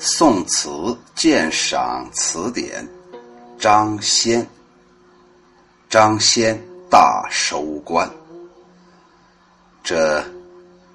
[0.00, 2.88] 宋词鉴赏词典，
[3.58, 4.48] 张先。
[5.90, 6.56] 张先
[6.88, 8.08] 大收官。
[9.82, 10.24] 这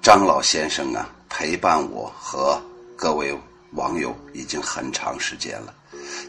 [0.00, 2.58] 张老先生啊，陪伴我和
[2.96, 3.38] 各位
[3.72, 5.74] 网友已经很长时间了。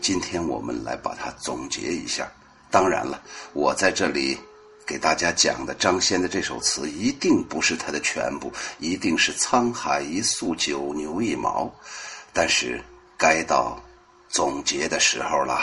[0.02, 2.30] 今天我们来把它总结一下。
[2.70, 3.22] 当然了，
[3.54, 4.38] 我在这里
[4.86, 11.74] 给大家讲的张先的这首词，一定不是他的全部，一定是沧海一粟，九牛一毛。
[12.36, 12.82] 但是
[13.18, 13.82] 该到
[14.28, 15.62] 总结的时候了。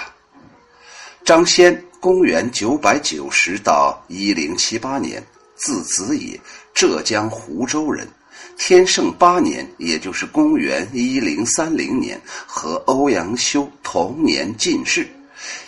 [1.22, 5.22] 张先，公元九百九十到一零七八年，
[5.54, 6.40] 字子野，
[6.72, 8.08] 浙江湖州人。
[8.56, 15.06] 天圣八年，也就是公元一零三零年，和欧阳修同年进士。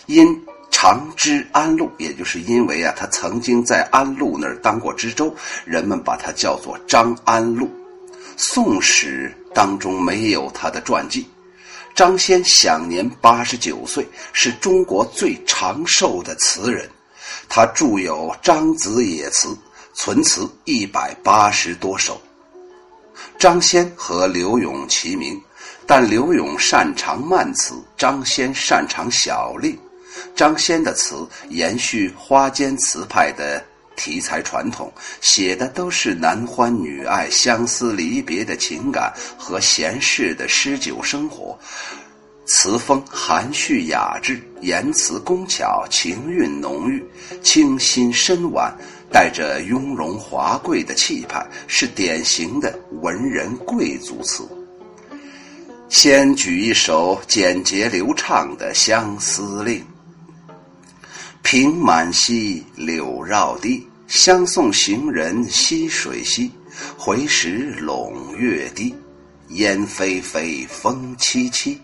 [0.07, 0.27] 因
[0.71, 5.35] 长知安陆，也就是因为啊，他曾经在安陆那儿当过知州，
[5.67, 7.71] 人们把他叫做张安陆。
[8.37, 11.27] 宋史当中没有他的传记。
[11.95, 16.91] 张先享年八十九岁，是中国最长寿的词人。
[17.49, 19.49] 他著有《张子野词》，
[19.95, 22.21] 存词一百八十多首。
[23.39, 25.41] 张先和柳永齐名，
[25.87, 29.79] 但柳永擅长慢词，张先擅长小令。
[30.35, 33.65] 张先的词延续花间词派的。
[33.97, 41.59] 题材传统，写的都是男欢女爱、相思离别的情感和闲适的诗酒生活，
[42.47, 47.03] 词风含蓄雅致，言辞工巧，情韵浓郁，
[47.43, 48.75] 清新深婉，
[49.11, 54.47] 带着雍容华贵的气派，是典型的文人贵族词。
[55.89, 59.79] 先举一首简洁流畅的《相思令》。
[61.45, 66.51] 平满溪，柳绕堤，相送行人溪水西。
[66.97, 68.95] 回时陇月低，
[69.51, 71.77] 烟霏霏，风凄凄。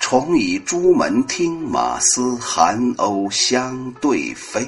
[0.00, 4.66] 重倚朱门听马嘶，寒鸥相对飞。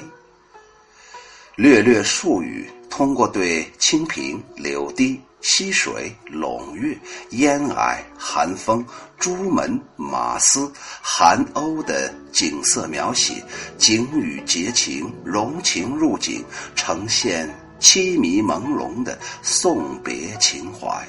[1.55, 5.19] 略略数语，通过对清平、柳堤。
[5.41, 6.97] 溪水、陇月、
[7.31, 8.85] 烟霭、寒风、
[9.17, 10.71] 朱门、马嘶、
[11.01, 13.43] 寒鸥的景色描写，
[13.77, 16.43] 景语结情，融情入景，
[16.75, 17.49] 呈现
[17.79, 21.07] 凄迷朦胧的送别情怀。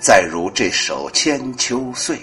[0.00, 2.16] 再如这首《千秋岁》。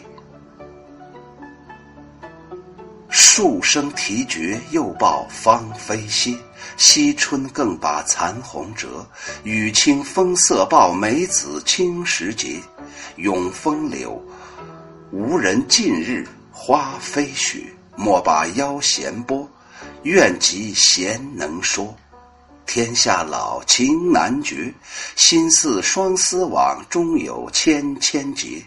[3.37, 6.35] 数声啼绝，又报芳菲歇。
[6.75, 9.05] 惜春更把残红折。
[9.43, 12.59] 雨清风色报，梅子青时节。
[13.17, 14.19] 永风柳，
[15.11, 17.61] 无人近日花飞雪。
[17.95, 19.47] 莫把腰闲拨，
[20.01, 21.95] 愿及闲能说。
[22.65, 24.73] 天下老，情难绝。
[25.15, 28.59] 心似双丝网，终有千千结。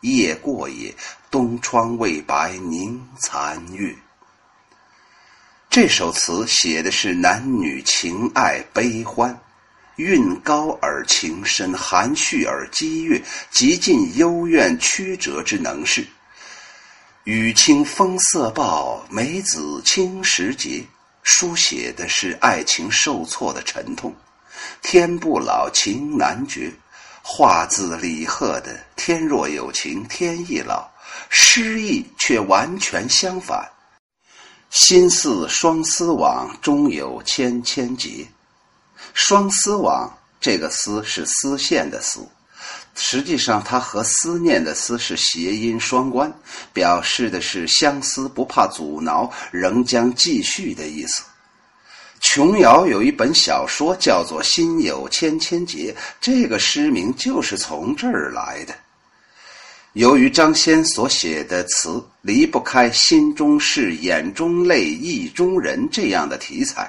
[0.00, 0.92] 夜过也，
[1.30, 3.94] 东窗未白凝残月。
[5.76, 9.38] 这首词写的是男女情爱悲欢，
[9.96, 16.06] 韵高而情深，含蓄而激越，极尽幽怨曲折之能事。
[17.24, 20.82] 雨清风色暴，梅子青时节，
[21.22, 24.16] 书写的是爱情受挫的沉痛。
[24.80, 26.72] 天不老，情难绝，
[27.20, 30.88] 画字李贺的“天若有情天亦老”，
[31.28, 33.70] 诗意却完全相反。
[34.78, 38.26] 心似双丝网，中有千千结。
[39.14, 42.20] 双丝网这个“丝”是丝线的“丝”，
[42.94, 46.30] 实际上它和思念的“思”是谐音双关，
[46.74, 51.22] 表示的是相思不怕阻挠，仍将继续的意思。
[52.20, 58.74] 琼瑶有一本小说叫做《心有千千结》，这个诗名就是从这儿来的。
[59.96, 66.86] 由于张先所写的词离不开“心中事，眼中泪，意中人”这样的题材，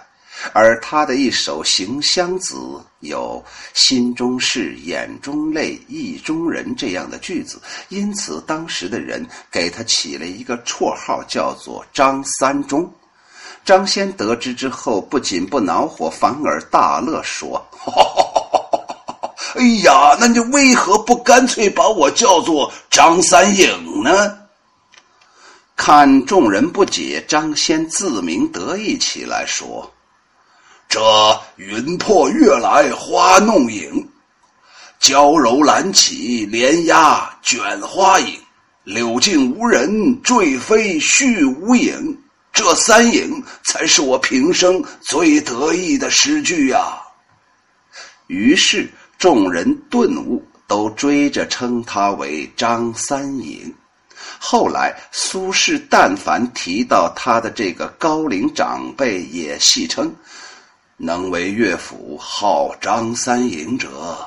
[0.52, 2.56] 而他的一首《行香子》
[3.00, 3.42] 有
[3.74, 12.94] “心中事，眼中泪，意中人”这样的句子，因此当时的人给他起了一个绰号，叫做“张三中”。
[13.64, 17.66] 张先得知之后，不仅不恼火，反而大乐，说。
[17.72, 18.37] 哈哈哈
[19.58, 24.38] 哎呀，那你为何不干脆把我叫做张三影呢？
[25.76, 29.92] 看众人不解，张先自鸣得意起来，说
[30.88, 31.00] ：“这
[31.56, 34.08] 云破月来花弄影，
[35.00, 38.40] 娇柔兰起莲压卷花影，
[38.84, 42.16] 柳静无人坠飞絮无影。
[42.54, 47.02] 这三影才是我平生最得意的诗句呀。”
[48.28, 48.88] 于是。
[49.18, 53.74] 众人顿悟，都追着称他为张三隐。
[54.40, 60.14] 后来，苏轼但凡提到他的这个高龄长辈，也戏称
[60.98, 64.18] ：“能为乐府号张三隐者。”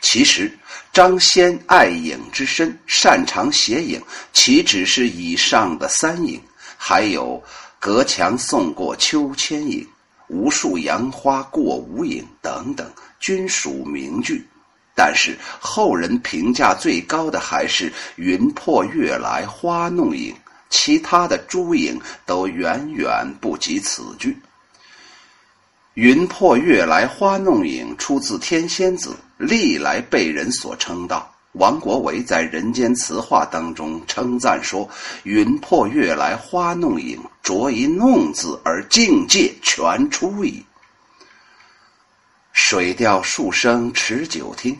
[0.00, 0.50] 其实，
[0.94, 4.02] 张先爱影之深，擅长写影，
[4.32, 6.40] 岂止是以上的三影？
[6.78, 7.42] 还有
[7.78, 9.86] “隔墙送过秋千影，
[10.28, 12.90] 无数杨花过无影”等等，
[13.20, 14.44] 均属名句。
[14.92, 20.34] 但是后人评价最高的还是“云破月来花弄影”，
[20.68, 24.36] 其他的诸影都远远不及此句。
[25.94, 31.32] “云破月来花弄影”出自天仙子，历来被人所称道。
[31.52, 34.88] 王国维在《人间词话》当中称赞说
[35.24, 40.64] ：“云破月来花弄影，着一弄字而境界全出矣。”
[42.52, 44.78] 水调数声持酒听。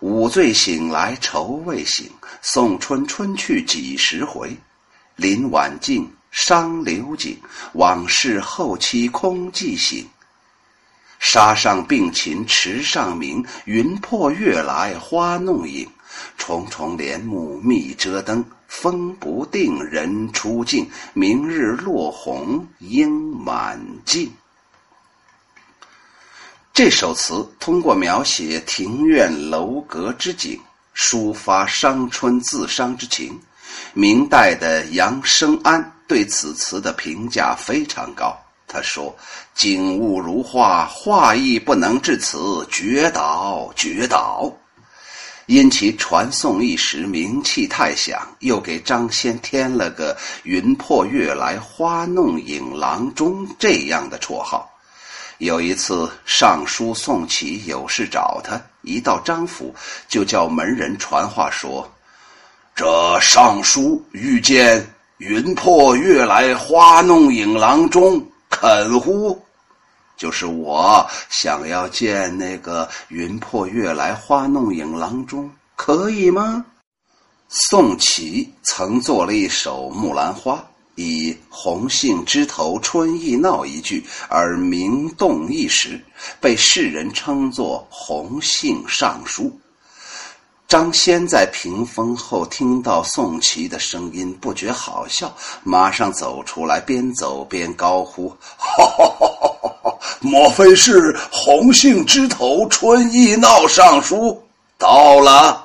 [0.00, 2.10] 午醉醒来愁未醒，
[2.42, 4.54] 送春春去几时回？
[5.16, 7.38] 林晚静，伤流景，
[7.72, 10.06] 往事后期空记醒。
[11.20, 15.88] 沙上并禽池上鸣，云破月来花弄影。
[16.36, 20.88] 重重帘幕密遮灯，风不定人初静。
[21.14, 24.30] 明日落红应满径。
[26.74, 30.58] 这首词通过描写庭院楼阁之景，
[30.92, 33.40] 抒发伤春自伤之情。
[33.92, 38.36] 明代的杨生安对此词的评价非常高，
[38.66, 39.14] 他说
[39.54, 44.52] ：“景物如画，画意不能至此，绝倒，绝倒。”
[45.46, 54.68] 因其传颂一时，名气太响，又给张先添了个“云破月来花弄影郎中”这样的绰号。
[55.44, 59.74] 有一次，尚书宋祁有事找他，一到张府，
[60.08, 61.86] 就叫门人传话说
[62.74, 64.86] ：“这尚书遇见
[65.18, 69.38] 云破月来花弄影郎中，肯乎？
[70.16, 76.64] 就是我想要见那个云破月来花弄影郎中，可以吗？”
[77.50, 80.54] 宋祁曾做了一首《木兰花》。
[80.96, 86.00] 以“红杏枝头春意闹”一句而名动一时，
[86.40, 89.50] 被世人称作“红杏尚书”。
[90.66, 95.32] 张先在屏风后听到宋琦的声音，不觉好笑，
[95.62, 99.98] 马上走出来，边走边高呼：“哈哈哈哈！
[100.20, 104.42] 莫非是‘红杏枝头春意闹’尚书
[104.78, 105.60] 到了？”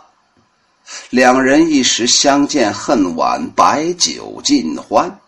[1.09, 5.19] 两人一时相见恨晚，白酒尽欢。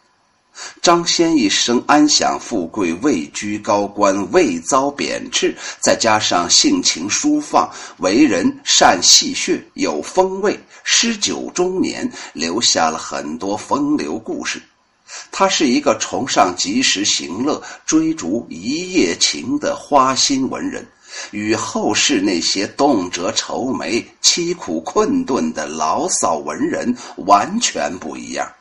[0.80, 7.68] 张先一生安享富贵，位居高官，未遭贬斥，再加上性情舒放，
[7.98, 14.62] 为人善戏谑，有风味，诗酒中年，留下了很多风流故事。
[15.32, 20.88] 他是一个崇尚及时行乐、追逐一夜情的花心文人。
[21.32, 28.52] 与后世那些动辄愁眉、凄苦困顿的牢骚文人完全不一样。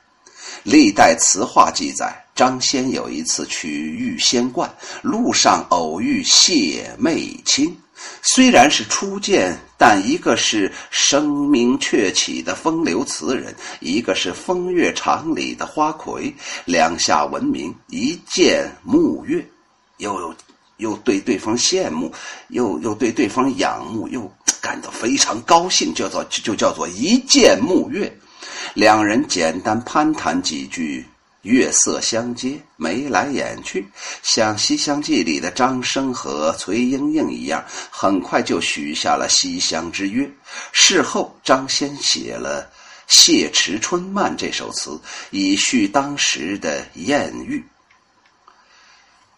[0.63, 4.69] 历代词话记载，张先有一次去玉仙观，
[5.03, 7.77] 路上偶遇谢媚卿。
[8.23, 19.47] 虽然是初见，但一个是声名鹊起的风流词人，一个是风月场里的花魁，两下闻名，一见慕悦，
[19.99, 20.35] 又。
[20.81, 22.13] 又对对方羡慕，
[22.49, 28.13] 又又对对方仰慕，又感到非常高兴，叫做就叫做一见慕悦。
[28.75, 31.07] 两人简单攀谈几句，
[31.43, 33.87] 月色相接，眉来眼去，
[34.23, 40.31] 像《西厢记》里的张生和崔莺莺一样，很快就许下了西厢之约。
[40.73, 42.63] 事后，张先写了
[43.07, 47.65] 《谢池春漫》这首词，以叙当时的艳遇。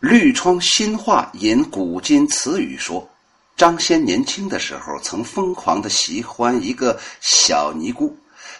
[0.02, 3.08] 绿窗新话引古今词语说，
[3.56, 8.12] 张先年轻的时候曾疯狂的喜欢一个小尼姑，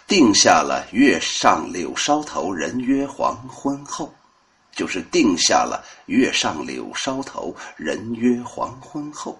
[0.07, 4.09] 定下了“月上柳梢头，人约黄昏后”，
[4.73, 9.37] 就是定下了“月上柳梢头，人约黄昏后”。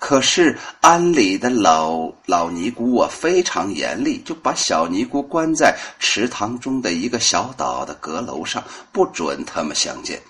[0.00, 10.20] 可是庵里的老老尼姑啊非常严厉，就把小尼姑关在池塘中的一个小岛的阁楼上，不准他们相见。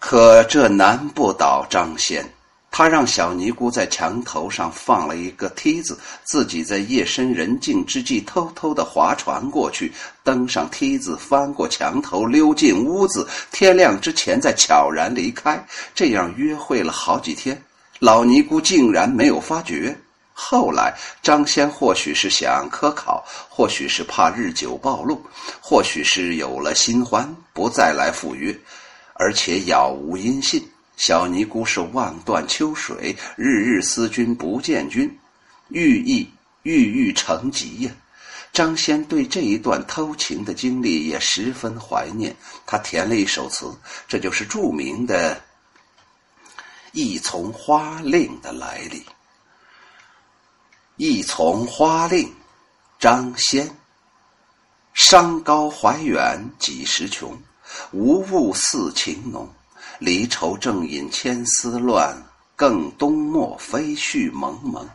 [0.00, 2.26] 可这难不倒张先，
[2.70, 9.92] 他让小尼姑在墙头上放了一个梯子，自己在夜深人静之际偷偷的划船过去，
[10.24, 15.62] 登上梯子，翻过墙头，溜进屋子，天亮之前再悄然离开。
[15.94, 17.62] 这样约会了好几天，
[17.98, 19.94] 老尼姑竟然没有发觉。
[20.32, 25.22] 后来张先或许是想科考，或许是怕日久暴露，
[25.60, 28.58] 或许是有了新欢，不再来赴约，
[29.20, 30.66] 而且杳无音信。
[30.96, 35.18] 小尼姑是望断秋水，日日思君不见君，
[35.68, 36.26] 郁意
[36.62, 37.90] 郁郁成疾呀。
[38.50, 42.34] 张先对这一段偷情的经历也十分怀念，
[42.64, 43.70] 他填了一首词，
[44.08, 45.36] 这就是著名的
[46.92, 49.04] 《一丛花令》的来历。
[50.96, 52.34] 一丛花令，
[52.98, 53.70] 张先。
[54.94, 57.38] 山高怀远几时穷？
[57.92, 59.48] 无物似情浓。
[59.98, 62.16] 离愁正引千丝乱，
[62.56, 64.88] 更冬末飞絮蒙蒙。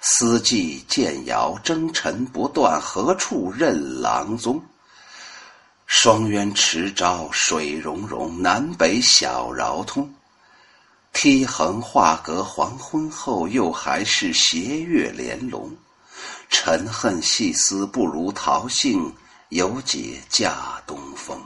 [0.00, 4.60] 思寄渐遥征尘不断，何处任郎踪？
[5.86, 10.12] 双鸢迟朝水溶溶，南北小饶通。
[11.12, 15.70] 梯横画阁黄昏后，又还是斜月连笼。
[16.50, 19.14] 沉恨细思不如桃杏，
[19.50, 21.40] 犹解嫁东风。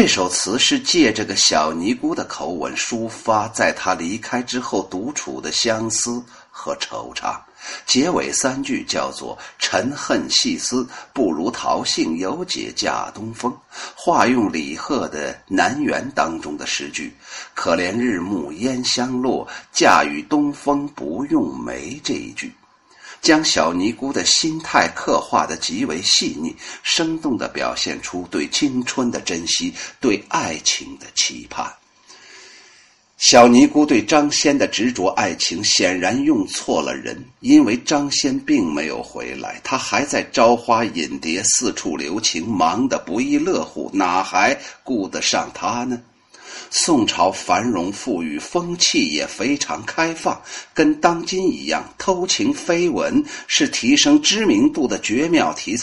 [0.00, 7.36] 这首词是借这个小尼姑的口吻抒发在她离开之后独处的相思和惆怅。
[7.84, 13.52] 结尾三句叫做“沉恨细思不如桃杏，犹解嫁东风”，
[13.96, 17.12] 化用李贺的《南园》当中的诗句
[17.52, 22.54] ：“可怜日暮烟香落，嫁与东风不用梅”这一句。
[23.20, 31.72] 将小尼姑的心态刻画的极为细腻，生动地表现出对青春的珍惜，对爱情的期盼。
[33.18, 46.00] 小尼姑对张先的执着爱情，显然用错了人，因为张先并没有回来，他还在朝花引蝶，四处留情，忙得不亦乐乎，哪还顾得上他呢？
[46.70, 50.40] 宋朝繁荣富裕，风气也非常开放，
[50.74, 55.82] 跟当今一样，偷情绯闻是提升知名度的绝妙题材。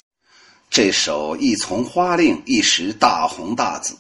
[0.70, 3.96] 这首《一丛花令》一时大红大紫，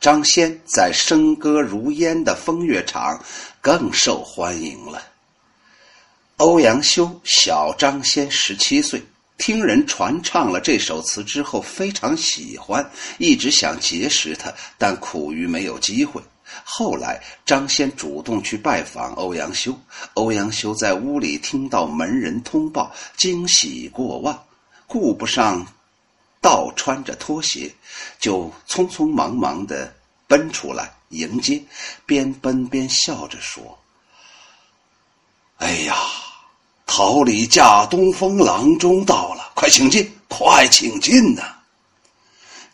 [0.00, 3.20] 张先在笙歌如烟的风月场
[3.60, 5.02] 更受欢迎了。
[6.36, 9.02] 欧阳修小张先十七岁。
[9.42, 16.22] 听人传唱了这首词之后，非常喜欢，一直想结识他，但苦于没有机会。
[16.62, 19.76] 后来张先主动去拜访欧阳修，
[20.14, 24.44] 欧阳修在屋里听到门人通报，惊喜过望，
[24.86, 25.66] 顾不上
[26.40, 27.68] 倒穿着拖鞋，
[28.20, 29.92] 就匆匆忙忙的
[30.28, 31.60] 奔出来迎接，
[32.06, 33.76] 边奔边笑着说
[35.58, 35.96] ：“哎呀！”
[36.84, 39.31] 桃李嫁东风郎中到，
[39.62, 41.42] 快请进，快请进呐！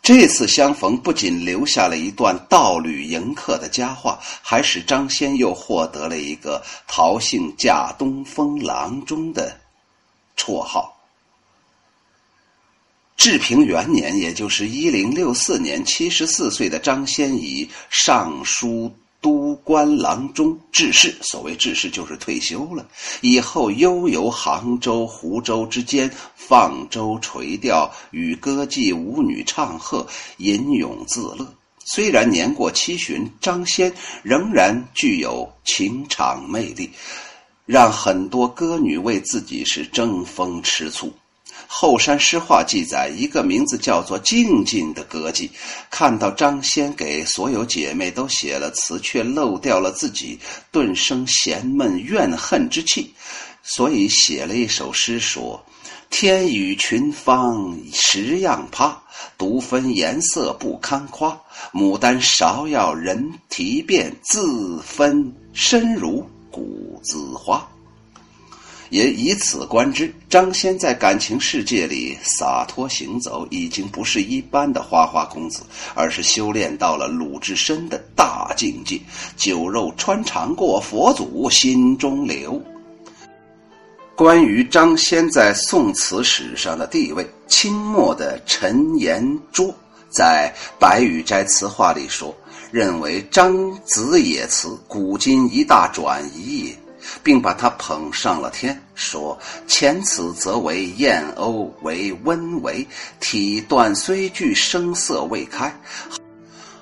[0.01, 9.55] 这次相逢不仅留下了一段道侣迎客的佳话，还使张先又获得了一个“桃杏嫁东风郎中”的
[10.35, 10.99] 绰号。
[13.15, 18.91] 治平元年，也就是一零六四年，七十四岁的张先以尚书。
[19.21, 22.87] 都官郎中致仕，所谓致仕就是退休了。
[23.21, 30.07] 以后悠游杭州、湖州之间，放舟垂钓，与歌妓舞女唱和，
[30.37, 31.45] 吟咏自乐。
[31.85, 36.89] 虽然年过七旬，张先仍然具有情场魅力，
[37.65, 41.11] 让很多歌女为自己是争风吃醋。
[41.71, 45.47] 后山诗话记载，一个名字叫做静静的歌妓，
[45.91, 50.39] 看到张先给所有姐妹都写了词，却漏掉了自己，
[50.71, 53.13] 顿生嫌闷怨恨之气，
[53.61, 55.63] 所以写了一首诗说
[56.09, 58.99] ：“天与群芳十样趴，
[59.37, 61.39] 独分颜色不堪夸。
[61.71, 67.65] 牡丹芍药人啼遍，自分身如谷子花。”
[68.89, 75.61] 也以此观之，张先在感情世界里洒脱行走，已经不是一般的花花公子，
[75.93, 78.99] 而是修炼到了鲁智深的大境界。
[79.37, 82.61] 酒肉穿肠过，佛祖心中留。
[84.15, 89.73] 关于张先在宋词史上的地位，清末的陈延灼
[90.09, 92.35] 在《白羽斋词话》里说，
[92.71, 96.78] 认为张子野词古今一大转移也。
[97.23, 99.37] 并把他捧上了天，说
[99.67, 102.85] ：“前此则为燕鸥，为温为
[103.19, 105.71] 体断虽具，声色未开；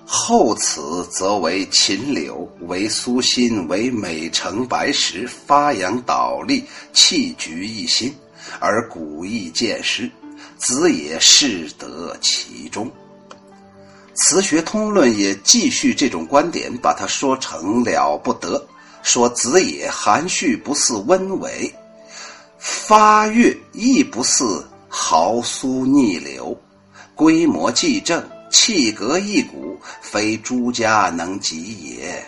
[0.06, 8.16] 后此则为秦柳，为苏辛，为美城白石，发扬倒立，气局一心，
[8.60, 10.10] 而古意渐失，
[10.58, 12.90] 子也适得其中。”
[14.20, 18.68] 《词学通论》也继续这种观点，把它说成了不得。
[19.08, 21.74] 说子也含蓄不似温伟，
[22.58, 26.54] 发越亦不似豪苏逆流，
[27.16, 28.22] 规模既正，
[28.52, 32.22] 气格一古，非诸家能及也。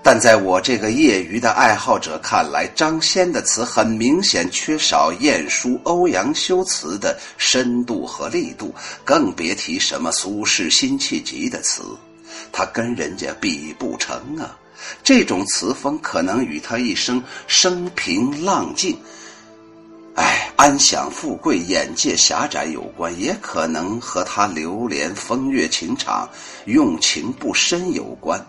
[0.00, 8.72] 但在我这个业余的爱好者看来，张先的词很明显缺少晏殊、欧阳修辞的深度和力度，
[9.04, 11.82] 更别提什么苏轼辛弃疾的词，
[12.52, 14.56] 他跟人家比不成啊。
[15.02, 18.98] 这种词风可能与他一生生平浪静，
[20.14, 26.28] 哎，安享富贵、眼界狭窄有关，也可能和他流连风月情场、
[26.66, 28.44] 用情不深有关。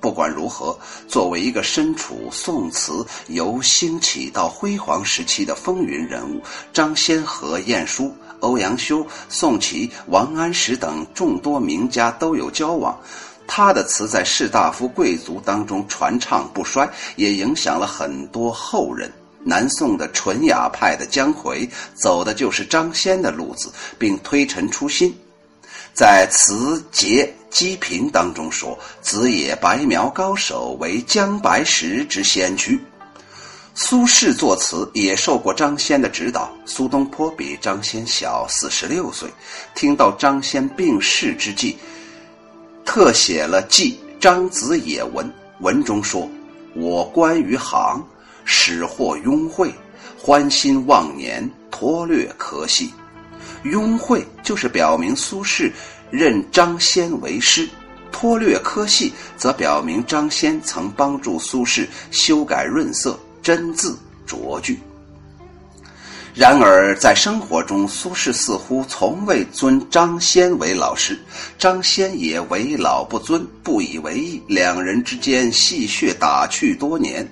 [0.00, 6.42] 不管如何，作为一个身处宋词由兴起到辉煌时期的风云人物，
[6.74, 13.00] 张先和晏殊、欧阳修、宋祁、王安石等众多名家都有交往。
[13.46, 19.12] 他的词在士大夫贵族当中传唱不衰，也影响了很多后人。
[19.46, 25.14] 南宋的纯雅派的姜夔走的就是张先的路子，并推陈出新。
[25.92, 32.82] 在词节积评当中说：“子也白描高手，为姜白石之先驱。”
[33.76, 36.50] 苏轼作词也受过张先的指导。
[36.64, 39.28] 苏东坡比张先小四十六岁，
[39.74, 41.76] 听到张先病逝之际，
[42.84, 45.28] 特写了记张子野文。
[45.60, 46.28] 文中说
[46.74, 48.04] ：“我观于行，
[48.44, 49.72] 始获庸会，
[50.18, 52.92] 欢心忘年，脱略可惜。”
[53.64, 55.72] 庸会就是表明苏轼
[56.10, 57.68] 认张先为师，
[58.12, 64.78] 脱略科系则表明张先曾帮助苏轼修改润色、真字拙句。
[66.34, 71.16] 然而在生活中，苏轼似乎从未尊张先为老师，
[71.56, 77.24] 张先也为老不尊，不以为意，两人之间戏谑打趣多年。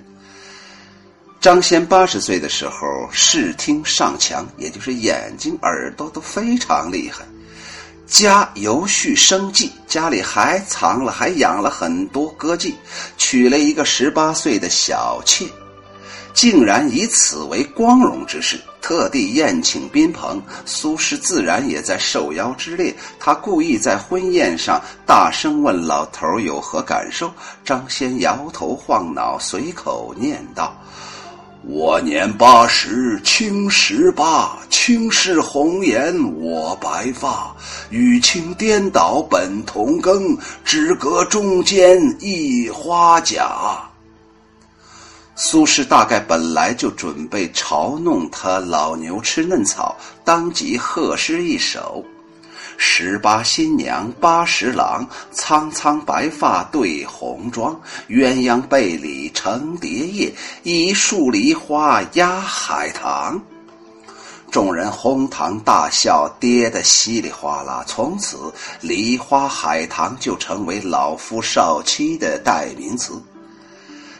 [1.41, 7.25] 张先八十岁的时候，视听上强，也就是眼睛、耳朵都非常厉害。
[8.07, 12.71] 家由续生计，家里还藏了，还养了很多歌妓，
[13.17, 15.45] 娶了一个十八岁的小妾，
[16.33, 20.39] 竟然以此为光荣之事，特地宴请宾朋。
[20.65, 27.31] 苏轼自然也在受邀之列，他故意在婚宴上大声问老头有何感受。
[27.63, 30.75] 张先摇头晃脑，随口念道。
[31.65, 34.59] 我年八十，卿十八。
[34.69, 37.55] 青是红颜，我白发，
[37.89, 43.92] 与卿颠倒本同根，只隔中间一花甲。
[45.45, 52.01] 苏轼大概本来就准备嘲弄他老牛吃嫩草，当即贺诗一首。
[52.77, 57.77] 十八新娘八十郎，苍苍白发对红妆。
[58.07, 63.37] 鸳鸯被里成蝶叶，一树梨花压海棠。
[64.49, 67.83] 众人哄堂大笑，跌得稀里哗啦。
[67.85, 68.37] 从此，
[68.79, 73.21] 梨花海棠就成为老夫少妻的代名词。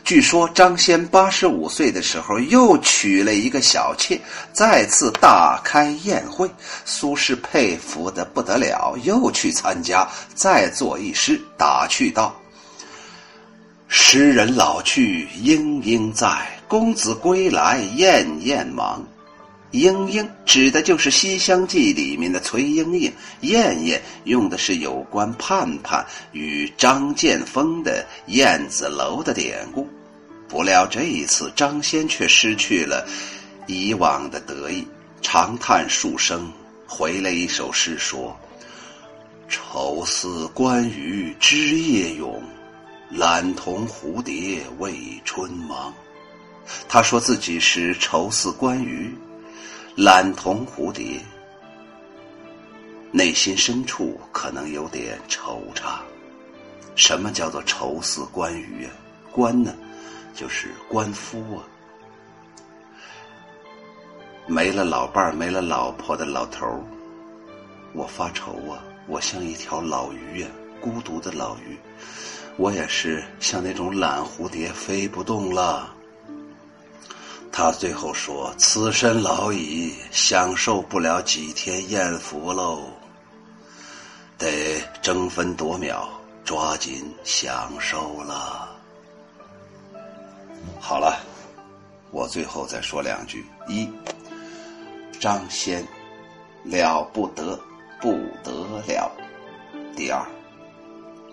[0.04, 4.20] 据说张先八十五岁的时候又娶了一个小妾，
[4.52, 6.50] 再次大开宴会。
[6.84, 12.36] 苏轼佩服的不得了，又去参加，再作一诗，打趣道
[13.88, 19.08] ：“诗人老去莺莺在，公子归来燕燕忙。”
[19.74, 29.90] 莺莺指的就是《西厢记》里面的崔莺莺，燕燕用的是有关盼盼与张建峰的燕子楼的典故。
[30.48, 33.04] 不料这一次张先却失去了
[33.66, 34.88] 以往的得意，
[35.24, 36.54] 长叹数声，
[36.86, 38.40] 回了一首诗说
[39.50, 42.44] ：“愁思关羽枝叶勇，
[43.10, 44.94] 懒同蝴蝶为
[45.26, 45.92] 春忙。”
[46.88, 49.12] 他说自己是愁思关羽。
[49.96, 51.22] 懒同蝴蝶，
[53.12, 56.00] 内心深处可能有点惆怅。
[56.96, 58.92] 什么叫做愁思关羽啊？
[59.32, 59.72] 关呢，
[60.34, 61.62] 就是官夫啊。
[64.48, 66.84] 没了老伴儿、没了老婆的老头儿，
[67.94, 68.84] 我发愁啊！
[69.08, 70.48] 我像一条老鱼呀，
[70.82, 71.78] 孤独的老鱼。
[72.58, 75.93] 我也是像那种懒蝴蝶，飞不动了。
[77.56, 82.82] 他最后说：“此身老矣，享受不了几天艳福喽，
[84.40, 86.10] 得争分夺秒，
[86.44, 88.76] 抓紧享受了。”
[90.82, 91.20] 好了，
[92.10, 93.88] 我最后再说两句：一，
[95.20, 95.88] 张先
[96.64, 97.58] 了不得，
[98.02, 98.14] 不
[98.44, 98.52] 得
[98.88, 99.12] 了；
[99.96, 100.26] 第二，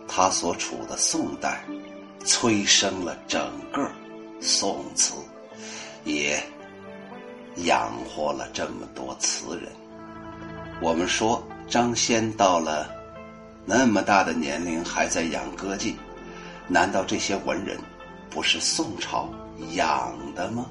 [0.07, 1.65] 他所处的宋代
[2.27, 3.91] 催生了整个
[4.39, 5.15] 宋词，
[6.05, 6.43] 也
[7.65, 9.71] 养活了这么多词人。
[10.81, 12.89] 我们说张先到了
[13.67, 15.95] 那么大的年龄还在养歌妓，
[16.67, 17.79] 难道这些文人
[18.31, 19.29] 不是宋朝
[19.73, 20.67] 养的吗？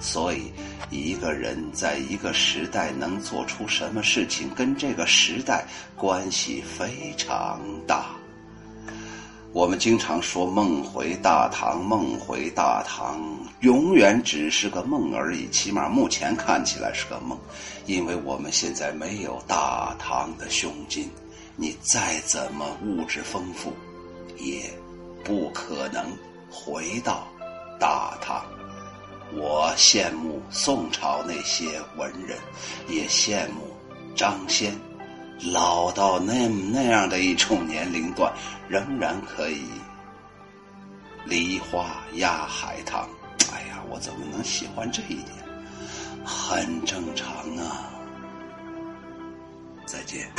[0.00, 0.52] 所以，
[0.90, 8.10] 一个人在一个时代能做出什么事情，跟这个时代关系非常大。
[9.52, 13.18] 我们经常说“梦回大唐”，“梦回大唐”
[13.60, 17.36] 永远只是个梦而已，起码目前看起来是个梦，
[17.86, 21.10] 因为我们现在没有大唐的胸襟，
[21.56, 23.72] 你再怎么物质丰富，
[24.36, 24.70] 也
[25.24, 26.04] 不可能
[26.50, 27.26] 回到
[27.80, 28.44] 大唐。
[29.34, 32.36] 我羡慕宋朝那些文人，
[32.86, 33.74] 也羡慕
[34.14, 34.78] 张先，
[35.44, 38.32] 老到那那样的一处年龄段，
[38.68, 39.64] 仍然可以
[41.24, 43.08] 梨花压海棠。
[43.52, 45.26] 哎呀，我怎么能喜欢这一点？
[46.24, 47.90] 很正常啊。
[49.86, 50.30] 再见。